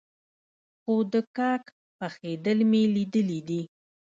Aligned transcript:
خو 0.81 0.93
د 1.13 1.15
کاک 1.37 1.63
پخېدل 1.97 2.59
مې 2.69 2.81
ليدلي 2.95 3.39
دي. 3.47 3.61